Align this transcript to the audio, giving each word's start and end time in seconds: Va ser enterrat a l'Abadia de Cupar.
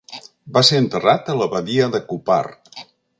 Va 0.55 0.63
ser 0.69 0.79
enterrat 0.83 1.29
a 1.33 1.37
l'Abadia 1.41 1.91
de 1.97 2.01
Cupar. 2.13 2.43